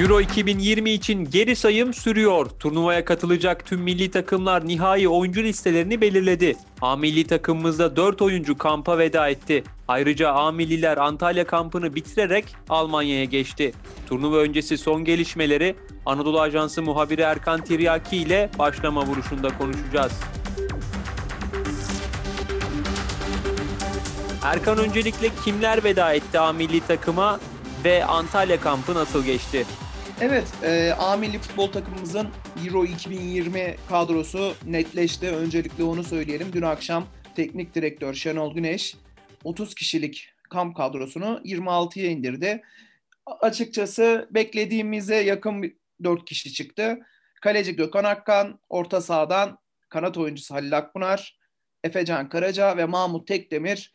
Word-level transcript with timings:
Euro 0.00 0.20
2020 0.20 0.90
için 0.90 1.24
geri 1.24 1.56
sayım 1.56 1.94
sürüyor. 1.94 2.46
Turnuvaya 2.60 3.04
katılacak 3.04 3.66
tüm 3.66 3.80
milli 3.80 4.10
takımlar 4.10 4.68
nihai 4.68 5.08
oyuncu 5.08 5.42
listelerini 5.42 6.00
belirledi. 6.00 6.56
A 6.80 6.96
milli 6.96 7.24
takımımızda 7.24 7.96
4 7.96 8.22
oyuncu 8.22 8.58
kampa 8.58 8.98
veda 8.98 9.28
etti. 9.28 9.64
Ayrıca 9.88 10.32
A 10.32 10.52
milliler 10.52 10.96
Antalya 10.96 11.46
kampını 11.46 11.94
bitirerek 11.94 12.44
Almanya'ya 12.68 13.24
geçti. 13.24 13.72
Turnuva 14.08 14.36
öncesi 14.36 14.78
son 14.78 15.04
gelişmeleri 15.04 15.76
Anadolu 16.06 16.40
Ajansı 16.40 16.82
muhabiri 16.82 17.20
Erkan 17.20 17.64
Tiryaki 17.64 18.16
ile 18.16 18.50
başlama 18.58 19.06
vuruşunda 19.06 19.58
konuşacağız. 19.58 20.12
Erkan 24.42 24.78
öncelikle 24.78 25.28
kimler 25.44 25.84
veda 25.84 26.12
etti 26.12 26.38
A 26.38 26.52
milli 26.52 26.80
takıma 26.80 27.40
ve 27.84 28.04
Antalya 28.04 28.60
kampı 28.60 28.94
nasıl 28.94 29.24
geçti? 29.24 29.66
Evet, 30.20 30.44
e, 30.62 30.92
A 30.98 31.16
milli 31.16 31.38
futbol 31.38 31.72
takımımızın 31.72 32.28
Euro 32.66 32.84
2020 32.84 33.76
kadrosu 33.88 34.54
netleşti. 34.66 35.28
Öncelikle 35.28 35.84
onu 35.84 36.04
söyleyelim. 36.04 36.52
Dün 36.52 36.62
akşam 36.62 37.06
teknik 37.36 37.74
direktör 37.74 38.14
Şenol 38.14 38.54
Güneş 38.54 38.96
30 39.44 39.74
kişilik 39.74 40.28
kamp 40.50 40.76
kadrosunu 40.76 41.40
26'ya 41.44 42.10
indirdi. 42.10 42.62
Açıkçası 43.26 44.28
beklediğimize 44.30 45.16
yakın 45.16 45.78
4 46.04 46.24
kişi 46.24 46.52
çıktı. 46.52 46.98
Kaleci 47.40 47.76
Gökhan 47.76 48.04
Akkan, 48.04 48.60
orta 48.68 49.00
sahadan 49.00 49.58
kanat 49.88 50.18
oyuncusu 50.18 50.54
Halil 50.54 50.76
Akpınar, 50.76 51.38
Efecan 51.84 52.28
Karaca 52.28 52.76
ve 52.76 52.84
Mahmut 52.84 53.28
Tekdemir 53.28 53.92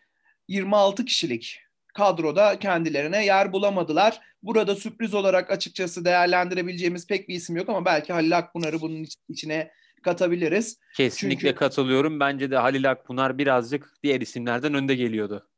26 0.47 1.05
kişilik 1.05 1.68
kadroda 1.99 2.59
kendilerine 2.59 3.25
yer 3.25 3.53
bulamadılar. 3.53 4.19
Burada 4.43 4.75
sürpriz 4.75 5.13
olarak 5.13 5.51
açıkçası 5.51 6.05
değerlendirebileceğimiz 6.05 7.07
pek 7.07 7.29
bir 7.29 7.35
isim 7.35 7.57
yok 7.57 7.69
ama 7.69 7.85
belki 7.85 8.13
Halil 8.13 8.37
Akpınar'ı 8.37 8.81
bunun 8.81 9.05
içine 9.29 9.71
katabiliriz. 10.03 10.79
Kesinlikle 10.95 11.47
Çünkü, 11.47 11.55
katılıyorum. 11.55 12.19
Bence 12.19 12.51
de 12.51 12.57
Halil 12.57 12.91
Akpınar 12.91 13.37
birazcık 13.37 13.93
diğer 14.03 14.21
isimlerden 14.21 14.73
önde 14.73 14.95
geliyordu. 14.95 15.49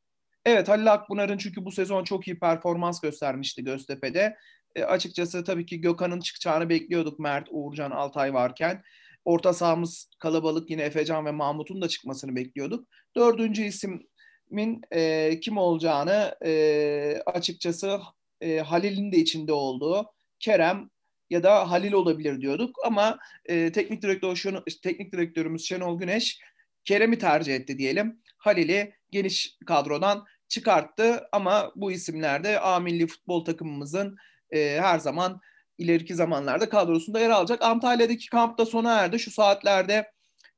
Evet 0.45 0.69
Halil 0.69 0.93
Akpınar'ın 0.93 1.37
çünkü 1.37 1.65
bu 1.65 1.71
sezon 1.71 2.03
çok 2.03 2.27
iyi 2.27 2.39
performans 2.39 3.01
göstermişti 3.01 3.63
Göztepe'de. 3.63 4.37
E, 4.75 4.83
açıkçası 4.83 5.43
tabii 5.43 5.65
ki 5.65 5.81
Gökhan'ın 5.81 6.19
çıkacağını 6.19 6.69
bekliyorduk 6.69 7.19
Mert, 7.19 7.47
Uğurcan, 7.51 7.91
Altay 7.91 8.33
varken. 8.33 8.83
Orta 9.25 9.53
sahamız 9.53 10.09
kalabalık 10.19 10.69
yine 10.69 10.81
Efecan 10.81 11.25
ve 11.25 11.31
Mahmut'un 11.31 11.81
da 11.81 11.87
çıkmasını 11.87 12.35
bekliyorduk. 12.35 12.87
Dördüncü 13.15 13.63
isim 13.63 14.03
min 14.51 14.81
e, 14.91 15.39
kim 15.39 15.57
olacağını 15.57 16.35
e, 16.45 17.21
açıkçası 17.25 17.99
e, 18.41 18.59
Halil'in 18.59 19.11
de 19.11 19.17
içinde 19.17 19.53
olduğu 19.53 20.05
Kerem 20.39 20.89
ya 21.29 21.43
da 21.43 21.71
Halil 21.71 21.93
olabilir 21.93 22.41
diyorduk 22.41 22.75
ama 22.85 23.19
e, 23.45 23.71
teknik 23.71 24.01
direktör 24.01 24.35
şunu, 24.35 24.63
teknik 24.83 25.13
direktörümüz 25.13 25.65
Şenol 25.65 25.99
Güneş 25.99 26.39
Kerem'i 26.85 27.17
tercih 27.17 27.55
etti 27.55 27.77
diyelim. 27.77 28.21
Halil'i 28.37 28.93
geniş 29.11 29.57
kadrodan 29.67 30.25
çıkarttı 30.47 31.23
ama 31.31 31.71
bu 31.75 31.91
isimler 31.91 32.43
de 32.43 32.59
A 32.59 32.79
milli 32.79 33.07
futbol 33.07 33.45
takımımızın 33.45 34.15
e, 34.51 34.77
her 34.81 34.99
zaman 34.99 35.41
ileriki 35.77 36.15
zamanlarda 36.15 36.69
kadrosunda 36.69 37.19
yer 37.19 37.29
alacak. 37.29 37.61
Antalya'daki 37.61 38.29
kampta 38.29 38.65
sona 38.65 38.93
erdi. 38.93 39.19
Şu 39.19 39.31
saatlerde 39.31 40.11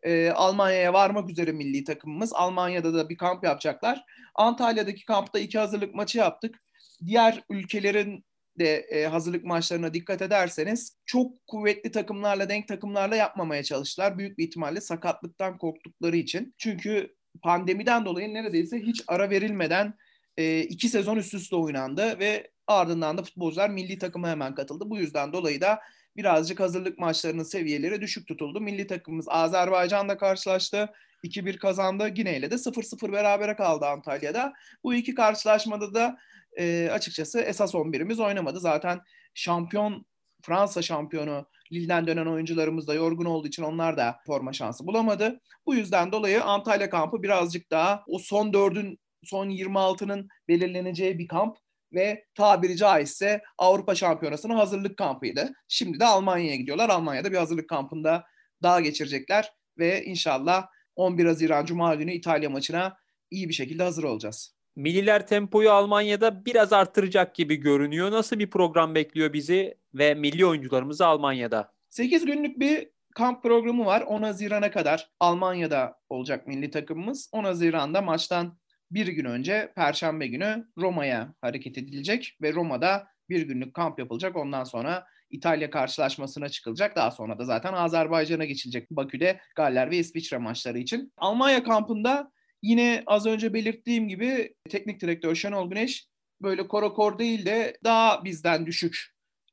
e, 0.03 0.31
Almanya'ya 0.31 0.93
varmak 0.93 1.29
üzere 1.29 1.51
milli 1.51 1.83
takımımız. 1.83 2.33
Almanya'da 2.33 2.93
da 2.93 3.09
bir 3.09 3.17
kamp 3.17 3.43
yapacaklar. 3.43 4.03
Antalya'daki 4.35 5.05
kampta 5.05 5.39
iki 5.39 5.59
hazırlık 5.59 5.95
maçı 5.95 6.17
yaptık. 6.17 6.63
Diğer 7.05 7.43
ülkelerin 7.49 8.25
de 8.59 8.75
e, 8.75 9.05
hazırlık 9.05 9.43
maçlarına 9.45 9.93
dikkat 9.93 10.21
ederseniz 10.21 10.97
çok 11.05 11.47
kuvvetli 11.47 11.91
takımlarla 11.91 12.49
denk 12.49 12.67
takımlarla 12.67 13.15
yapmamaya 13.15 13.63
çalıştılar. 13.63 14.17
Büyük 14.17 14.37
bir 14.37 14.47
ihtimalle 14.47 14.81
sakatlıktan 14.81 15.57
korktukları 15.57 16.17
için. 16.17 16.55
Çünkü 16.57 17.15
pandemiden 17.41 18.05
dolayı 18.05 18.33
neredeyse 18.33 18.79
hiç 18.79 19.03
ara 19.07 19.29
verilmeden 19.29 19.93
e, 20.37 20.59
iki 20.59 20.89
sezon 20.89 21.17
üst 21.17 21.33
üste 21.33 21.55
oynandı 21.55 22.19
ve 22.19 22.51
ardından 22.67 23.17
da 23.17 23.23
futbolcular 23.23 23.69
milli 23.69 23.97
takıma 23.97 24.29
hemen 24.29 24.55
katıldı. 24.55 24.89
Bu 24.89 24.97
yüzden 24.97 25.33
dolayı 25.33 25.61
da 25.61 25.79
birazcık 26.17 26.59
hazırlık 26.59 26.99
maçlarının 26.99 27.43
seviyeleri 27.43 28.01
düşük 28.01 28.27
tutuldu. 28.27 28.61
Milli 28.61 28.87
takımımız 28.87 29.25
Azerbaycan'da 29.29 30.17
karşılaştı. 30.17 30.89
2-1 31.23 31.57
kazandı. 31.57 32.07
Gine 32.07 32.37
ile 32.37 32.51
de 32.51 32.55
0-0 32.55 33.11
berabere 33.11 33.55
kaldı 33.55 33.85
Antalya'da. 33.85 34.53
Bu 34.83 34.93
iki 34.93 35.15
karşılaşmada 35.15 35.93
da 35.93 36.17
e, 36.59 36.89
açıkçası 36.91 37.41
esas 37.41 37.73
11'imiz 37.73 38.23
oynamadı. 38.23 38.59
Zaten 38.59 39.01
şampiyon 39.33 40.05
Fransa 40.41 40.81
şampiyonu 40.81 41.45
Lille'den 41.71 42.07
dönen 42.07 42.25
oyuncularımız 42.25 42.87
da 42.87 42.93
yorgun 42.93 43.25
olduğu 43.25 43.47
için 43.47 43.63
onlar 43.63 43.97
da 43.97 44.19
forma 44.25 44.53
şansı 44.53 44.87
bulamadı. 44.87 45.39
Bu 45.65 45.75
yüzden 45.75 46.11
dolayı 46.11 46.43
Antalya 46.43 46.89
kampı 46.89 47.23
birazcık 47.23 47.71
daha 47.71 48.03
o 48.07 48.19
son 48.19 48.53
dördün 48.53 48.99
son 49.23 49.49
26'nın 49.49 50.27
belirleneceği 50.47 51.19
bir 51.19 51.27
kamp 51.27 51.57
ve 51.93 52.25
tabiri 52.35 52.77
caizse 52.77 53.41
Avrupa 53.57 53.95
Şampiyonası'nın 53.95 54.55
hazırlık 54.55 54.97
kampıydı. 54.97 55.53
Şimdi 55.67 55.99
de 55.99 56.05
Almanya'ya 56.05 56.55
gidiyorlar. 56.55 56.89
Almanya'da 56.89 57.31
bir 57.31 57.37
hazırlık 57.37 57.69
kampında 57.69 58.23
daha 58.63 58.81
geçirecekler 58.81 59.53
ve 59.77 60.05
inşallah 60.05 60.67
11 60.95 61.25
Haziran 61.25 61.65
Cuma 61.65 61.95
günü 61.95 62.11
İtalya 62.11 62.49
maçına 62.49 62.97
iyi 63.31 63.49
bir 63.49 63.53
şekilde 63.53 63.83
hazır 63.83 64.03
olacağız. 64.03 64.55
Milliler 64.75 65.27
tempoyu 65.27 65.71
Almanya'da 65.71 66.45
biraz 66.45 66.73
arttıracak 66.73 67.35
gibi 67.35 67.55
görünüyor. 67.55 68.11
Nasıl 68.11 68.39
bir 68.39 68.49
program 68.49 68.95
bekliyor 68.95 69.33
bizi 69.33 69.77
ve 69.93 70.13
milli 70.13 70.45
oyuncularımızı 70.45 71.05
Almanya'da? 71.05 71.73
8 71.89 72.25
günlük 72.25 72.59
bir 72.59 72.89
kamp 73.15 73.43
programı 73.43 73.85
var. 73.85 74.01
10 74.01 74.21
Haziran'a 74.21 74.71
kadar 74.71 75.09
Almanya'da 75.19 75.99
olacak 76.09 76.47
milli 76.47 76.71
takımımız. 76.71 77.29
10 77.31 77.43
Haziran'da 77.43 78.01
maçtan 78.01 78.57
bir 78.93 79.07
gün 79.07 79.25
önce 79.25 79.71
Perşembe 79.75 80.27
günü 80.27 80.67
Roma'ya 80.77 81.33
hareket 81.41 81.77
edilecek 81.77 82.37
ve 82.41 82.53
Roma'da 82.53 83.07
bir 83.29 83.41
günlük 83.41 83.73
kamp 83.73 83.99
yapılacak. 83.99 84.35
Ondan 84.35 84.63
sonra 84.63 85.05
İtalya 85.29 85.69
karşılaşmasına 85.69 86.49
çıkılacak. 86.49 86.95
Daha 86.95 87.11
sonra 87.11 87.39
da 87.39 87.45
zaten 87.45 87.73
Azerbaycan'a 87.73 88.45
geçilecek 88.45 88.91
Bakü'de 88.91 89.39
Galler 89.55 89.91
ve 89.91 89.97
İsviçre 89.97 90.37
maçları 90.37 90.79
için. 90.79 91.13
Almanya 91.17 91.63
kampında 91.63 92.31
yine 92.61 93.03
az 93.05 93.25
önce 93.25 93.53
belirttiğim 93.53 94.07
gibi 94.07 94.55
teknik 94.69 95.01
direktör 95.01 95.35
Şenol 95.35 95.69
Güneş 95.69 96.07
böyle 96.41 96.67
korakor 96.67 97.19
değil 97.19 97.45
de 97.45 97.77
daha 97.83 98.23
bizden 98.23 98.65
düşük, 98.65 98.97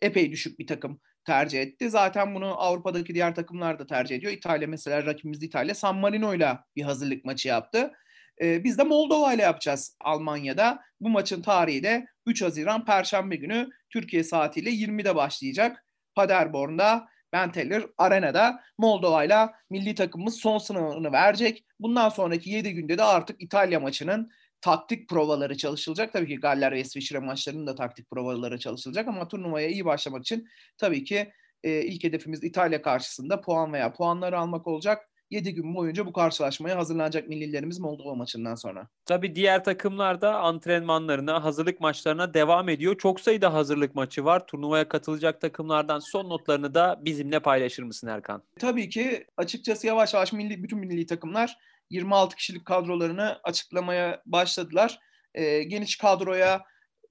epey 0.02 0.32
düşük 0.32 0.58
bir 0.58 0.66
takım 0.66 1.00
tercih 1.24 1.60
etti. 1.60 1.90
Zaten 1.90 2.34
bunu 2.34 2.60
Avrupa'daki 2.60 3.14
diğer 3.14 3.34
takımlar 3.34 3.78
da 3.78 3.86
tercih 3.86 4.16
ediyor. 4.16 4.32
İtalya 4.32 4.68
mesela 4.68 5.06
rakibimiz 5.06 5.42
İtalya 5.42 5.74
San 5.74 5.96
Marino 5.96 6.34
ile 6.34 6.58
bir 6.76 6.82
hazırlık 6.82 7.24
maçı 7.24 7.48
yaptı. 7.48 7.92
E, 8.40 8.64
biz 8.64 8.78
de 8.78 8.82
Moldova 8.82 9.32
ile 9.32 9.42
yapacağız 9.42 9.96
Almanya'da. 10.00 10.80
Bu 11.00 11.08
maçın 11.08 11.42
tarihi 11.42 11.82
de 11.82 12.06
3 12.26 12.42
Haziran 12.42 12.84
Perşembe 12.84 13.36
günü 13.36 13.68
Türkiye 13.90 14.24
saatiyle 14.24 14.70
20'de 14.70 15.16
başlayacak. 15.16 15.84
Paderborn'da 16.14 17.08
Benteler 17.32 17.82
Arena'da 17.98 18.60
Moldova 18.78 19.24
ile 19.24 19.48
milli 19.70 19.94
takımımız 19.94 20.36
son 20.36 20.58
sınavını 20.58 21.12
verecek. 21.12 21.64
Bundan 21.80 22.08
sonraki 22.08 22.50
7 22.50 22.74
günde 22.74 22.98
de 22.98 23.02
artık 23.02 23.42
İtalya 23.42 23.80
maçının 23.80 24.30
taktik 24.60 25.08
provaları 25.08 25.56
çalışılacak. 25.56 26.12
Tabii 26.12 26.28
ki 26.28 26.36
Galler 26.36 26.72
ve 26.72 26.80
İsviçre 26.80 27.18
maçlarının 27.18 27.66
da 27.66 27.74
taktik 27.74 28.10
provaları 28.10 28.58
çalışılacak 28.58 29.08
ama 29.08 29.28
turnuvaya 29.28 29.68
iyi 29.68 29.84
başlamak 29.84 30.20
için 30.20 30.48
tabii 30.78 31.04
ki 31.04 31.32
e, 31.62 31.82
ilk 31.82 32.04
hedefimiz 32.04 32.44
İtalya 32.44 32.82
karşısında 32.82 33.40
puan 33.40 33.72
veya 33.72 33.92
puanları 33.92 34.38
almak 34.38 34.66
olacak. 34.66 35.09
7 35.30 35.54
gün 35.54 35.74
boyunca 35.74 36.06
bu 36.06 36.12
karşılaşmaya 36.12 36.76
hazırlanacak 36.76 37.28
millilerimiz 37.28 37.78
Moldova 37.78 38.14
maçından 38.14 38.54
sonra. 38.54 38.88
Tabii 39.06 39.34
diğer 39.34 39.64
takımlar 39.64 40.20
da 40.20 40.40
antrenmanlarına, 40.40 41.44
hazırlık 41.44 41.80
maçlarına 41.80 42.34
devam 42.34 42.68
ediyor. 42.68 42.98
Çok 42.98 43.20
sayıda 43.20 43.54
hazırlık 43.54 43.94
maçı 43.94 44.24
var. 44.24 44.46
Turnuvaya 44.46 44.88
katılacak 44.88 45.40
takımlardan 45.40 45.98
son 45.98 46.30
notlarını 46.30 46.74
da 46.74 47.00
bizimle 47.04 47.40
paylaşır 47.40 47.82
mısın 47.82 48.08
Erkan? 48.08 48.42
Tabii 48.58 48.88
ki 48.88 49.26
açıkçası 49.36 49.86
yavaş 49.86 50.14
yavaş 50.14 50.32
milli, 50.32 50.62
bütün 50.62 50.78
milli 50.78 51.06
takımlar 51.06 51.58
26 51.90 52.36
kişilik 52.36 52.64
kadrolarını 52.64 53.38
açıklamaya 53.44 54.22
başladılar. 54.26 54.98
E, 55.34 55.62
geniş 55.62 55.98
kadroya 55.98 56.62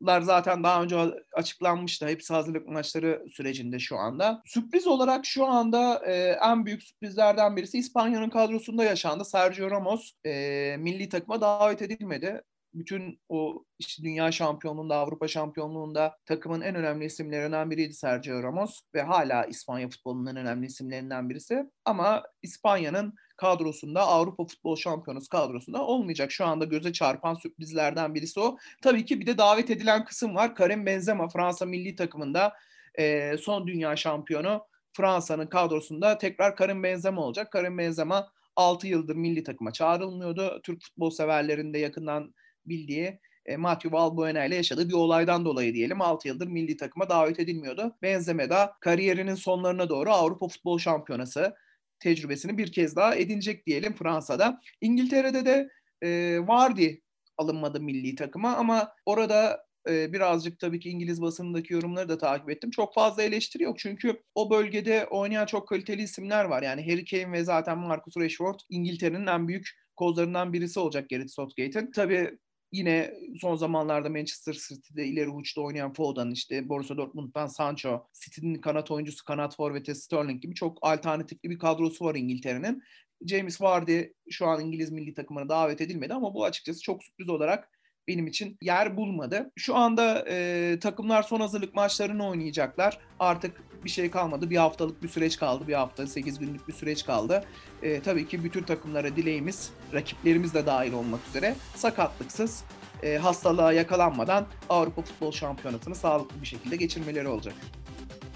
lar 0.01 0.21
zaten 0.21 0.63
daha 0.63 0.83
önce 0.83 0.97
açıklanmıştı. 1.33 2.07
Hepsi 2.07 2.33
hazırlık 2.33 2.67
maçları 2.67 3.25
sürecinde 3.31 3.79
şu 3.79 3.97
anda. 3.97 4.41
Sürpriz 4.45 4.87
olarak 4.87 5.25
şu 5.25 5.45
anda 5.45 6.01
e, 6.05 6.37
en 6.43 6.65
büyük 6.65 6.83
sürprizlerden 6.83 7.55
birisi 7.55 7.77
İspanya'nın 7.77 8.29
kadrosunda 8.29 8.83
yaşandı. 8.83 9.25
Sergio 9.25 9.71
Ramos 9.71 10.11
e, 10.25 10.75
milli 10.79 11.09
takıma 11.09 11.41
davet 11.41 11.81
edilmedi 11.81 12.41
bütün 12.73 13.19
o 13.29 13.65
işte 13.79 14.03
dünya 14.03 14.31
şampiyonluğunda, 14.31 14.95
Avrupa 14.95 15.27
şampiyonluğunda 15.27 16.17
takımın 16.25 16.61
en 16.61 16.75
önemli 16.75 17.05
isimlerinden 17.05 17.71
biriydi 17.71 17.93
Sergio 17.93 18.43
Ramos 18.43 18.81
ve 18.95 19.01
hala 19.01 19.45
İspanya 19.45 19.89
futbolunun 19.89 20.25
en 20.25 20.35
önemli 20.35 20.65
isimlerinden 20.65 21.29
birisi. 21.29 21.65
Ama 21.85 22.23
İspanya'nın 22.41 23.13
kadrosunda 23.39 24.01
Avrupa 24.01 24.45
Futbol 24.45 24.75
Şampiyonası 24.75 25.29
kadrosunda 25.29 25.85
olmayacak. 25.85 26.31
Şu 26.31 26.45
anda 26.45 26.65
göze 26.65 26.93
çarpan 26.93 27.33
sürprizlerden 27.33 28.15
birisi 28.15 28.39
o. 28.39 28.57
Tabii 28.81 29.05
ki 29.05 29.19
bir 29.19 29.25
de 29.25 29.37
davet 29.37 29.69
edilen 29.69 30.05
kısım 30.05 30.35
var. 30.35 30.55
Karim 30.55 30.85
Benzema 30.85 31.29
Fransa 31.29 31.65
milli 31.65 31.95
takımında 31.95 32.53
e, 32.99 33.35
son 33.37 33.67
dünya 33.67 33.95
şampiyonu 33.95 34.61
Fransa'nın 34.93 35.47
kadrosunda 35.47 36.17
tekrar 36.17 36.55
Karim 36.55 36.83
Benzema 36.83 37.21
olacak. 37.21 37.51
Karim 37.51 37.77
Benzema 37.77 38.29
6 38.55 38.87
yıldır 38.87 39.15
milli 39.15 39.43
takıma 39.43 39.71
çağrılmıyordu. 39.71 40.61
Türk 40.63 40.83
futbol 40.83 41.09
severlerinde 41.09 41.77
yakından 41.77 42.33
bildiği 42.65 43.19
e, 43.45 43.57
Mathieu 43.57 43.93
Valbuena 43.93 44.45
ile 44.45 44.55
yaşadığı 44.55 44.89
bir 44.89 44.93
olaydan 44.93 45.45
dolayı 45.45 45.73
diyelim 45.73 46.01
6 46.01 46.27
yıldır 46.27 46.47
milli 46.47 46.77
takıma 46.77 47.09
davet 47.09 47.39
edilmiyordu. 47.39 47.95
Benzema 48.01 48.49
da 48.49 48.73
kariyerinin 48.81 49.35
sonlarına 49.35 49.89
doğru 49.89 50.11
Avrupa 50.11 50.47
Futbol 50.47 50.79
Şampiyonası 50.79 51.55
tecrübesini 51.99 52.57
bir 52.57 52.71
kez 52.71 52.95
daha 52.95 53.15
edinecek 53.15 53.65
diyelim 53.65 53.93
Fransa'da. 53.93 54.61
İngiltere'de 54.81 55.45
de 55.45 55.69
e, 56.01 56.39
Vardy 56.47 56.95
alınmadı 57.37 57.81
milli 57.81 58.15
takıma 58.15 58.55
ama 58.55 58.91
orada 59.05 59.65
e, 59.89 60.13
birazcık 60.13 60.59
tabii 60.59 60.79
ki 60.79 60.89
İngiliz 60.89 61.21
basınındaki 61.21 61.73
yorumları 61.73 62.09
da 62.09 62.17
takip 62.17 62.49
ettim. 62.49 62.71
Çok 62.71 62.93
fazla 62.93 63.23
eleştiri 63.23 63.63
yok 63.63 63.79
çünkü 63.79 64.23
o 64.35 64.49
bölgede 64.49 65.07
oynayan 65.11 65.45
çok 65.45 65.67
kaliteli 65.67 66.01
isimler 66.01 66.45
var. 66.45 66.63
Yani 66.63 66.91
Harry 66.91 67.05
Kane 67.05 67.31
ve 67.31 67.43
zaten 67.43 67.77
Marcus 67.77 68.17
Rashford 68.17 68.59
İngiltere'nin 68.69 69.27
en 69.27 69.47
büyük 69.47 69.67
kozlarından 69.95 70.53
birisi 70.53 70.79
olacak 70.79 71.09
Gareth 71.09 71.31
Southgate'in. 71.31 71.91
Tabii 71.91 72.37
yine 72.71 73.13
son 73.41 73.55
zamanlarda 73.55 74.09
Manchester 74.09 74.53
City'de 74.53 75.05
ileri 75.05 75.29
uçta 75.29 75.61
oynayan 75.61 75.93
Foden, 75.93 76.31
işte 76.31 76.69
Borussia 76.69 76.97
Dortmund'dan 76.97 77.47
Sancho, 77.47 78.07
City'nin 78.13 78.61
kanat 78.61 78.91
oyuncusu, 78.91 79.25
kanat 79.25 79.55
forveti 79.55 79.95
Sterling 79.95 80.41
gibi 80.41 80.55
çok 80.55 80.77
alternatifli 80.81 81.49
bir 81.49 81.59
kadrosu 81.59 82.05
var 82.05 82.15
İngiltere'nin. 82.15 82.83
James 83.25 83.61
Vardy 83.61 84.03
şu 84.29 84.47
an 84.47 84.61
İngiliz 84.61 84.91
milli 84.91 85.13
takımına 85.13 85.49
davet 85.49 85.81
edilmedi 85.81 86.13
ama 86.13 86.33
bu 86.33 86.45
açıkçası 86.45 86.81
çok 86.81 87.03
sürpriz 87.03 87.29
olarak 87.29 87.78
benim 88.09 88.27
için 88.27 88.57
yer 88.61 88.97
bulmadı. 88.97 89.51
Şu 89.55 89.75
anda 89.75 90.25
e, 90.29 90.77
takımlar 90.81 91.23
son 91.23 91.39
hazırlık 91.39 91.75
maçlarını 91.75 92.27
oynayacaklar. 92.27 92.97
Artık 93.19 93.63
bir 93.83 93.89
şey 93.89 94.11
kalmadı. 94.11 94.49
Bir 94.49 94.57
haftalık 94.57 95.03
bir 95.03 95.07
süreç 95.07 95.37
kaldı. 95.37 95.67
Bir 95.67 95.73
hafta, 95.73 96.07
8 96.07 96.39
günlük 96.39 96.67
bir 96.67 96.73
süreç 96.73 97.05
kaldı. 97.05 97.43
E, 97.83 98.01
tabii 98.01 98.27
ki 98.27 98.43
bütün 98.43 98.63
takımlara 98.63 99.15
dileğimiz, 99.15 99.71
rakiplerimiz 99.93 100.53
de 100.53 100.65
dahil 100.65 100.93
olmak 100.93 101.27
üzere 101.29 101.55
sakatlıksız, 101.75 102.63
e, 103.03 103.17
hastalığa 103.17 103.73
yakalanmadan 103.73 104.45
Avrupa 104.69 105.01
Futbol 105.01 105.31
Şampiyonası'nı 105.31 105.95
sağlıklı 105.95 106.41
bir 106.41 106.47
şekilde 106.47 106.75
geçirmeleri 106.75 107.27
olacak. 107.27 107.55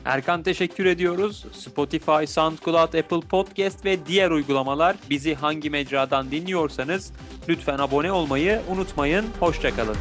Erkan 0.06 0.44
teşekkür 0.44 0.86
ediyoruz. 0.86 1.46
Spotify, 1.54 2.26
SoundCloud, 2.28 2.94
Apple 2.94 3.28
Podcast 3.30 3.86
ve 3.86 4.06
diğer 4.06 4.32
uygulamalar 4.32 4.96
bizi 5.10 5.36
hangi 5.36 5.70
mecradan 5.70 6.32
dinliyorsanız 6.32 7.12
lütfen 7.50 7.78
abone 7.78 8.12
olmayı 8.12 8.62
unutmayın. 8.70 9.26
Hoşçakalın. 9.40 9.98